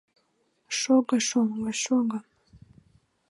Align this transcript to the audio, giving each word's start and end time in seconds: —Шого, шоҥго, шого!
—Шого, 0.77 1.15
шоҥго, 1.27 1.71
шого! 1.83 2.17